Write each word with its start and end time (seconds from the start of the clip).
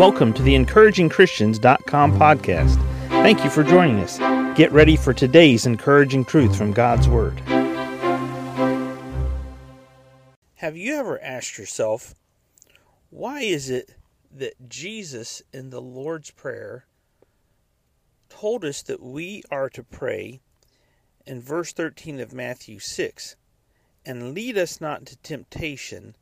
Welcome 0.00 0.32
to 0.32 0.42
the 0.42 0.54
encouragingchristians.com 0.54 2.18
podcast. 2.18 2.76
Thank 3.08 3.44
you 3.44 3.50
for 3.50 3.62
joining 3.62 3.98
us. 3.98 4.16
Get 4.56 4.72
ready 4.72 4.96
for 4.96 5.12
today's 5.12 5.66
encouraging 5.66 6.24
truth 6.24 6.56
from 6.56 6.72
God's 6.72 7.06
Word. 7.06 7.38
Have 10.54 10.74
you 10.74 10.94
ever 10.94 11.20
asked 11.22 11.58
yourself, 11.58 12.14
why 13.10 13.40
is 13.40 13.68
it 13.68 13.94
that 14.34 14.70
Jesus 14.70 15.42
in 15.52 15.68
the 15.68 15.82
Lord's 15.82 16.30
Prayer 16.30 16.86
told 18.30 18.64
us 18.64 18.80
that 18.80 19.02
we 19.02 19.42
are 19.50 19.68
to 19.68 19.82
pray 19.82 20.40
in 21.26 21.42
verse 21.42 21.74
13 21.74 22.20
of 22.20 22.32
Matthew 22.32 22.78
6 22.78 23.36
and 24.06 24.32
lead 24.32 24.56
us 24.56 24.80
not 24.80 25.00
into 25.00 25.16
temptation, 25.18 26.16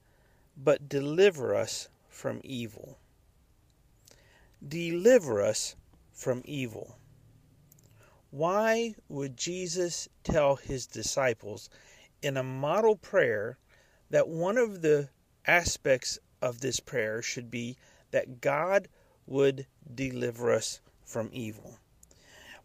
but 0.56 0.88
deliver 0.88 1.54
us 1.54 1.88
from 2.08 2.40
evil? 2.42 2.98
Deliver 4.66 5.40
us 5.42 5.76
from 6.12 6.42
evil. 6.44 6.96
Why 8.30 8.94
would 9.08 9.36
Jesus 9.36 10.08
tell 10.24 10.56
his 10.56 10.86
disciples 10.86 11.70
in 12.20 12.36
a 12.36 12.42
model 12.42 12.96
prayer 12.96 13.58
that 14.10 14.28
one 14.28 14.58
of 14.58 14.82
the 14.82 15.08
aspects 15.46 16.18
of 16.42 16.60
this 16.60 16.80
prayer 16.80 17.22
should 17.22 17.50
be 17.50 17.76
that 18.10 18.40
God 18.40 18.88
would 19.26 19.66
deliver 19.94 20.52
us 20.52 20.80
from 21.04 21.30
evil? 21.32 21.78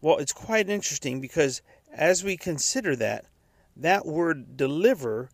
Well, 0.01 0.17
it's 0.17 0.33
quite 0.33 0.69
interesting 0.69 1.21
because 1.21 1.61
as 1.93 2.23
we 2.23 2.35
consider 2.35 2.95
that, 2.97 3.25
that 3.77 4.05
word 4.05 4.57
deliver, 4.57 5.29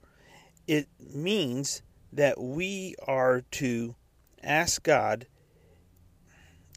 it 0.68 0.88
means 1.00 1.82
that 2.14 2.40
we 2.40 2.96
are 3.08 3.42
to 3.52 3.96
ask 4.44 4.84
God 4.84 5.26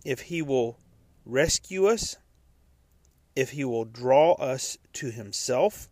if 0.04 0.22
He 0.22 0.42
will 0.42 0.78
rescue 1.24 1.86
us, 1.86 2.16
if 3.34 3.50
He 3.50 3.64
will 3.64 3.84
draw 3.84 4.32
us 4.34 4.78
to 4.94 5.10
Himself, 5.10 5.88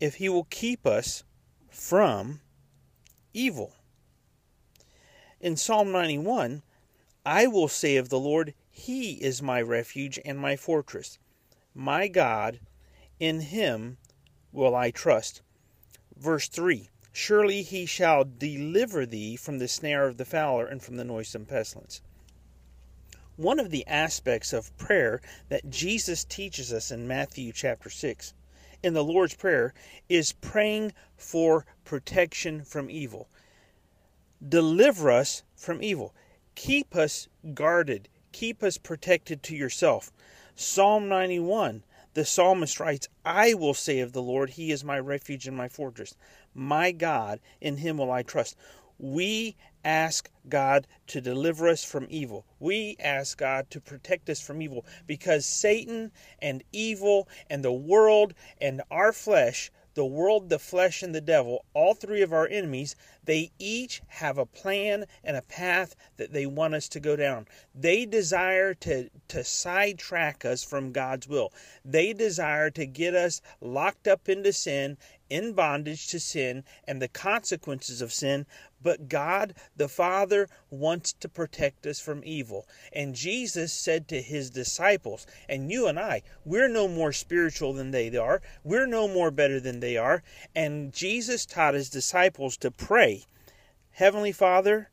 if 0.00 0.16
He 0.16 0.28
will 0.28 0.44
keep 0.44 0.86
us 0.86 1.24
from 1.70 2.40
evil. 3.32 3.74
In 5.40 5.56
Psalm 5.56 5.92
91, 5.92 6.62
I 7.24 7.46
will 7.46 7.68
say 7.68 7.96
of 7.96 8.08
the 8.08 8.18
Lord, 8.18 8.54
He 8.70 9.12
is 9.22 9.42
my 9.42 9.60
refuge 9.60 10.18
and 10.24 10.38
my 10.38 10.56
fortress. 10.56 11.18
My 11.74 12.08
God, 12.08 12.60
in 13.20 13.40
Him 13.40 13.98
will 14.50 14.74
I 14.74 14.90
trust. 14.90 15.42
Verse 16.16 16.48
3 16.48 16.88
Surely 17.12 17.62
He 17.62 17.86
shall 17.86 18.24
deliver 18.24 19.04
thee 19.06 19.36
from 19.36 19.58
the 19.58 19.68
snare 19.68 20.06
of 20.06 20.16
the 20.16 20.24
fowler 20.24 20.66
and 20.66 20.82
from 20.82 20.96
the 20.96 21.04
noisome 21.04 21.46
pestilence. 21.46 22.00
One 23.38 23.60
of 23.60 23.70
the 23.70 23.86
aspects 23.86 24.52
of 24.52 24.76
prayer 24.78 25.20
that 25.48 25.70
Jesus 25.70 26.24
teaches 26.24 26.72
us 26.72 26.90
in 26.90 27.06
Matthew 27.06 27.52
chapter 27.52 27.88
6 27.88 28.34
in 28.82 28.94
the 28.94 29.04
Lord's 29.04 29.34
Prayer 29.36 29.74
is 30.08 30.32
praying 30.32 30.92
for 31.16 31.64
protection 31.84 32.64
from 32.64 32.90
evil. 32.90 33.28
Deliver 34.46 35.12
us 35.12 35.44
from 35.54 35.84
evil. 35.84 36.12
Keep 36.56 36.96
us 36.96 37.28
guarded. 37.54 38.08
Keep 38.32 38.64
us 38.64 38.76
protected 38.76 39.44
to 39.44 39.54
yourself. 39.54 40.10
Psalm 40.56 41.08
91, 41.08 41.84
the 42.14 42.24
psalmist 42.24 42.80
writes, 42.80 43.08
I 43.24 43.54
will 43.54 43.72
say 43.72 44.00
of 44.00 44.14
the 44.14 44.20
Lord, 44.20 44.50
He 44.50 44.72
is 44.72 44.82
my 44.82 44.98
refuge 44.98 45.46
and 45.46 45.56
my 45.56 45.68
fortress. 45.68 46.16
My 46.54 46.90
God, 46.90 47.38
in 47.60 47.76
Him 47.76 47.98
will 47.98 48.10
I 48.10 48.24
trust 48.24 48.56
we 48.98 49.54
ask 49.88 50.30
God 50.50 50.86
to 51.06 51.18
deliver 51.18 51.66
us 51.66 51.82
from 51.82 52.06
evil. 52.10 52.44
We 52.60 52.96
ask 53.00 53.38
God 53.38 53.70
to 53.70 53.80
protect 53.80 54.28
us 54.28 54.38
from 54.38 54.60
evil 54.60 54.84
because 55.06 55.46
Satan 55.46 56.12
and 56.42 56.62
evil 56.72 57.26
and 57.48 57.64
the 57.64 57.72
world 57.72 58.34
and 58.60 58.82
our 58.90 59.14
flesh, 59.14 59.70
the 59.94 60.04
world, 60.04 60.50
the 60.50 60.58
flesh, 60.58 61.02
and 61.02 61.14
the 61.14 61.22
devil, 61.22 61.64
all 61.72 61.94
three 61.94 62.20
of 62.20 62.34
our 62.34 62.46
enemies, 62.46 62.96
they 63.24 63.50
each 63.58 64.02
have 64.08 64.36
a 64.36 64.44
plan 64.44 65.06
and 65.24 65.38
a 65.38 65.42
path 65.42 65.96
that 66.18 66.34
they 66.34 66.44
want 66.44 66.74
us 66.74 66.88
to 66.90 67.00
go 67.00 67.16
down. 67.16 67.46
They 67.74 68.04
desire 68.04 68.74
to, 68.74 69.08
to 69.28 69.42
sidetrack 69.42 70.44
us 70.44 70.62
from 70.62 70.92
God's 70.92 71.26
will. 71.26 71.50
They 71.82 72.12
desire 72.12 72.70
to 72.72 72.84
get 72.84 73.14
us 73.14 73.40
locked 73.62 74.06
up 74.06 74.28
into 74.28 74.52
sin 74.52 74.98
in 75.30 75.52
bondage 75.52 76.08
to 76.08 76.20
sin 76.20 76.64
and 76.86 77.00
the 77.00 77.08
consequences 77.08 78.00
of 78.00 78.12
sin, 78.12 78.46
but 78.82 79.08
God 79.08 79.54
the 79.76 79.88
Father 79.88 80.48
wants 80.70 81.12
to 81.14 81.28
protect 81.28 81.86
us 81.86 82.00
from 82.00 82.22
evil. 82.24 82.66
And 82.92 83.14
Jesus 83.14 83.72
said 83.72 84.08
to 84.08 84.22
his 84.22 84.50
disciples, 84.50 85.26
and 85.48 85.70
you 85.70 85.86
and 85.86 85.98
I, 85.98 86.22
we're 86.44 86.68
no 86.68 86.88
more 86.88 87.12
spiritual 87.12 87.72
than 87.72 87.90
they 87.90 88.14
are, 88.16 88.40
we're 88.64 88.86
no 88.86 89.08
more 89.08 89.30
better 89.30 89.60
than 89.60 89.80
they 89.80 89.96
are. 89.96 90.22
And 90.54 90.92
Jesus 90.92 91.46
taught 91.46 91.74
his 91.74 91.90
disciples 91.90 92.56
to 92.58 92.70
pray, 92.70 93.24
Heavenly 93.90 94.32
Father, 94.32 94.90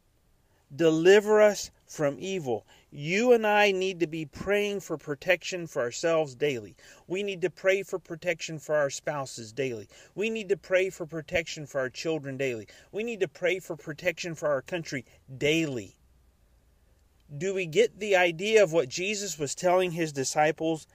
deliver 0.76 1.42
us 1.42 1.72
from 1.86 2.18
evil. 2.20 2.66
You 2.92 3.34
and 3.34 3.46
I 3.46 3.72
need 3.72 4.00
to 4.00 4.08
be 4.08 4.26
praying 4.26 4.80
for 4.80 4.98
protection 4.98 5.68
for 5.68 5.82
ourselves 5.82 6.36
daily. 6.36 6.76
We 7.08 7.24
need 7.24 7.42
to 7.42 7.50
pray 7.50 7.84
for 7.84 8.00
protection 8.00 8.58
for 8.60 8.76
our 8.76 8.90
spouses 8.90 9.52
daily. 9.52 9.88
We 10.16 10.30
need 10.30 10.50
to 10.50 10.58
pray 10.58 10.90
for 10.90 11.06
protection 11.06 11.66
for 11.66 11.80
our 11.80 11.90
children 11.90 12.38
daily. 12.38 12.68
We 12.92 13.04
need 13.04 13.20
to 13.20 13.28
pray 13.28 13.60
for 13.60 13.76
protection 13.76 14.36
for 14.36 14.50
our 14.50 14.62
country 14.62 15.06
daily. 15.38 15.96
Do 17.36 17.54
we 17.54 17.66
get 17.66 18.00
the 18.00 18.16
idea 18.16 18.64
of 18.64 18.72
what 18.72 18.90
Jesus 18.90 19.38
was 19.38 19.56
telling 19.56 19.92
his 19.92 20.12
disciples? 20.12 20.88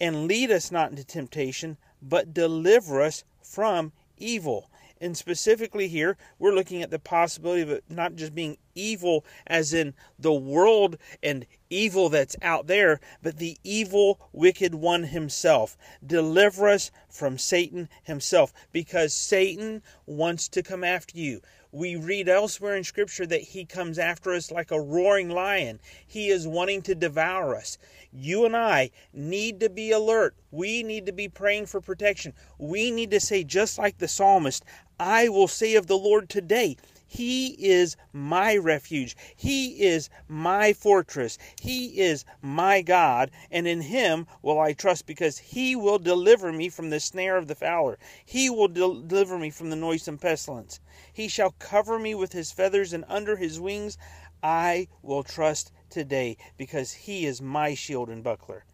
And 0.00 0.26
lead 0.26 0.50
us 0.50 0.70
not 0.70 0.90
into 0.90 1.04
temptation, 1.04 1.76
but 2.00 2.32
deliver 2.32 3.02
us 3.02 3.24
from 3.42 3.92
evil. 4.16 4.70
And 5.02 5.16
specifically 5.16 5.88
here, 5.88 6.16
we're 6.38 6.54
looking 6.54 6.82
at 6.82 6.90
the 6.90 6.98
possibility 6.98 7.62
of 7.62 7.70
it 7.70 7.84
not 7.88 8.16
just 8.16 8.34
being 8.34 8.58
evil 8.74 9.24
as 9.46 9.72
in 9.72 9.94
the 10.18 10.32
world 10.32 10.96
and 11.22 11.46
evil 11.70 12.08
that's 12.08 12.36
out 12.42 12.66
there, 12.66 13.00
but 13.22 13.38
the 13.38 13.56
evil, 13.62 14.20
wicked 14.32 14.74
one 14.74 15.04
himself. 15.04 15.76
Deliver 16.04 16.68
us 16.68 16.90
from 17.08 17.38
Satan 17.38 17.88
himself, 18.02 18.52
because 18.72 19.14
Satan 19.14 19.82
wants 20.06 20.48
to 20.48 20.62
come 20.62 20.84
after 20.84 21.16
you. 21.18 21.40
We 21.72 21.94
read 21.94 22.28
elsewhere 22.28 22.74
in 22.74 22.82
Scripture 22.82 23.26
that 23.26 23.42
he 23.42 23.64
comes 23.64 23.96
after 23.96 24.32
us 24.32 24.50
like 24.50 24.72
a 24.72 24.80
roaring 24.80 25.30
lion. 25.30 25.78
He 26.04 26.28
is 26.28 26.48
wanting 26.48 26.82
to 26.82 26.96
devour 26.96 27.54
us. 27.54 27.78
You 28.12 28.44
and 28.44 28.56
I 28.56 28.90
need 29.12 29.60
to 29.60 29.70
be 29.70 29.92
alert. 29.92 30.34
We 30.50 30.82
need 30.82 31.06
to 31.06 31.12
be 31.12 31.28
praying 31.28 31.66
for 31.66 31.80
protection. 31.80 32.34
We 32.58 32.90
need 32.90 33.12
to 33.12 33.20
say, 33.20 33.44
just 33.44 33.78
like 33.78 33.98
the 33.98 34.08
psalmist, 34.08 34.64
I 34.98 35.28
will 35.28 35.46
say 35.46 35.76
of 35.76 35.86
the 35.86 35.96
Lord 35.96 36.28
today, 36.28 36.76
he 37.12 37.48
is 37.58 37.96
my 38.12 38.56
refuge. 38.56 39.16
He 39.34 39.82
is 39.82 40.08
my 40.28 40.72
fortress. 40.72 41.38
He 41.60 41.98
is 41.98 42.24
my 42.40 42.82
God, 42.82 43.32
and 43.50 43.66
in 43.66 43.80
him 43.80 44.28
will 44.42 44.60
I 44.60 44.74
trust 44.74 45.06
because 45.06 45.36
he 45.38 45.74
will 45.74 45.98
deliver 45.98 46.52
me 46.52 46.68
from 46.68 46.90
the 46.90 47.00
snare 47.00 47.36
of 47.36 47.48
the 47.48 47.56
fowler. 47.56 47.98
He 48.24 48.48
will 48.48 48.68
deliver 48.68 49.40
me 49.40 49.50
from 49.50 49.70
the 49.70 49.76
noisome 49.76 50.18
pestilence. 50.18 50.78
He 51.12 51.26
shall 51.26 51.56
cover 51.58 51.98
me 51.98 52.14
with 52.14 52.32
his 52.32 52.52
feathers, 52.52 52.92
and 52.92 53.04
under 53.08 53.36
his 53.36 53.58
wings 53.58 53.98
I 54.40 54.86
will 55.02 55.24
trust 55.24 55.72
today 55.88 56.36
because 56.56 56.92
he 56.92 57.26
is 57.26 57.42
my 57.42 57.74
shield 57.74 58.08
and 58.08 58.22
buckler. 58.22 58.64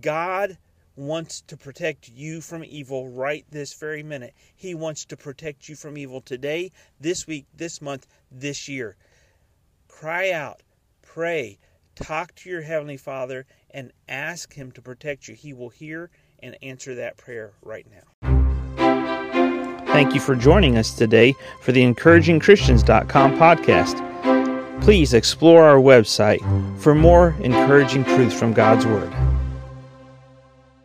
God 0.00 0.56
wants 1.00 1.40
to 1.40 1.56
protect 1.56 2.10
you 2.10 2.42
from 2.42 2.62
evil 2.62 3.08
right 3.08 3.46
this 3.50 3.72
very 3.72 4.02
minute. 4.02 4.34
He 4.54 4.74
wants 4.74 5.06
to 5.06 5.16
protect 5.16 5.68
you 5.68 5.74
from 5.74 5.96
evil 5.96 6.20
today, 6.20 6.72
this 7.00 7.26
week, 7.26 7.46
this 7.56 7.80
month, 7.80 8.06
this 8.30 8.68
year. 8.68 8.96
Cry 9.88 10.30
out, 10.30 10.62
pray, 11.00 11.58
talk 11.94 12.34
to 12.36 12.50
your 12.50 12.60
Heavenly 12.60 12.98
Father, 12.98 13.46
and 13.70 13.92
ask 14.08 14.52
Him 14.52 14.70
to 14.72 14.82
protect 14.82 15.26
you. 15.26 15.34
He 15.34 15.54
will 15.54 15.70
hear 15.70 16.10
and 16.42 16.56
answer 16.62 16.94
that 16.96 17.16
prayer 17.16 17.52
right 17.62 17.86
now. 17.90 18.02
Thank 19.86 20.14
you 20.14 20.20
for 20.20 20.36
joining 20.36 20.76
us 20.76 20.92
today 20.92 21.34
for 21.62 21.72
the 21.72 21.82
encouragingchristians.com 21.82 23.38
podcast. 23.38 24.82
Please 24.82 25.14
explore 25.14 25.64
our 25.64 25.78
website 25.78 26.40
for 26.78 26.94
more 26.94 27.34
encouraging 27.40 28.04
truths 28.04 28.38
from 28.38 28.52
God's 28.52 28.86
Word. 28.86 29.12